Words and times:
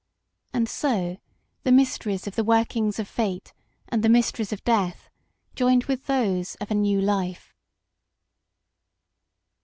And 0.51 0.67
so 0.67 1.17
the 1.61 1.71
mysteries 1.71 2.25
of 2.25 2.33
the 2.35 2.43
workings 2.43 2.97
of 2.97 3.07
Fate 3.07 3.53
and 3.87 4.01
the 4.01 4.09
mysteries 4.09 4.51
of 4.51 4.63
death 4.63 5.11
joined 5.53 5.83
with 5.83 6.07
those 6.07 6.55
of 6.55 6.71
a 6.71 6.73
new 6.73 6.99
life. 6.99 7.53